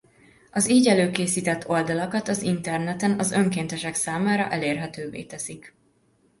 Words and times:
Az 0.51 0.69
így 0.69 0.87
előkészített 0.87 1.67
oldalakat 1.69 2.27
az 2.27 2.41
interneten 2.41 3.19
az 3.19 3.31
önkéntesek 3.31 3.95
számára 3.95 4.49
elérhetővé 4.51 5.23
teszik. 5.23 5.75